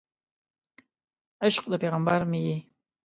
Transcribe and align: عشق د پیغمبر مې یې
عشق 1.43 1.63
د 1.71 1.73
پیغمبر 1.83 2.19
مې 2.29 2.39
یې 2.47 2.55